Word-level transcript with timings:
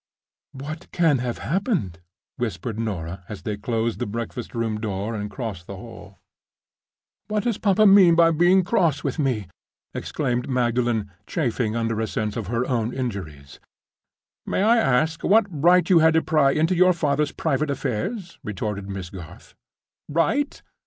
"What 0.53 0.91
can 0.91 1.19
have 1.19 1.37
happened?" 1.37 1.99
whispered 2.37 2.79
Norah, 2.79 3.23
as 3.29 3.43
they 3.43 3.55
closed 3.55 3.99
the 3.99 4.07
breakfast 4.07 4.55
room 4.55 4.79
door 4.79 5.13
and 5.13 5.29
crossed 5.29 5.67
the 5.67 5.75
hall. 5.75 6.17
"What 7.27 7.43
does 7.43 7.59
papa 7.59 7.85
mean 7.85 8.15
by 8.15 8.31
being 8.31 8.63
cross 8.63 9.03
with 9.03 9.19
Me?" 9.19 9.45
exclaimed 9.93 10.49
Magdalen, 10.49 11.11
chafing 11.27 11.75
under 11.75 12.01
a 12.01 12.07
sense 12.07 12.35
of 12.35 12.47
her 12.47 12.65
own 12.67 12.91
injuries. 12.91 13.59
"May 14.43 14.63
I 14.63 14.77
ask—what 14.77 15.45
right 15.51 15.87
you 15.87 15.99
had 15.99 16.15
to 16.15 16.23
pry 16.23 16.49
into 16.49 16.73
your 16.75 16.93
father's 16.93 17.31
private 17.31 17.69
affairs?" 17.69 18.39
retorted 18.43 18.89
Miss 18.89 19.11
Garth. 19.11 19.53
"Right?" 20.09 20.63